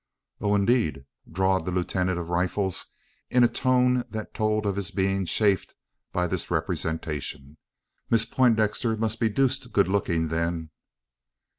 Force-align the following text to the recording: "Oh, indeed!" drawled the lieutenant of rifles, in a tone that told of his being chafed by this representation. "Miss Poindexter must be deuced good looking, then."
"Oh, 0.39 0.55
indeed!" 0.55 1.05
drawled 1.31 1.67
the 1.67 1.71
lieutenant 1.71 2.17
of 2.17 2.29
rifles, 2.29 2.87
in 3.29 3.43
a 3.43 3.47
tone 3.47 4.03
that 4.09 4.33
told 4.33 4.65
of 4.65 4.75
his 4.75 4.89
being 4.89 5.27
chafed 5.27 5.75
by 6.11 6.25
this 6.25 6.49
representation. 6.49 7.57
"Miss 8.09 8.25
Poindexter 8.25 8.97
must 8.97 9.19
be 9.19 9.29
deuced 9.29 9.71
good 9.71 9.87
looking, 9.87 10.29
then." 10.29 10.71